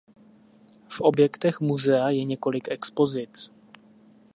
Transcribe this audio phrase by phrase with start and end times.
[0.89, 3.51] V objektech muzea je několik expozic.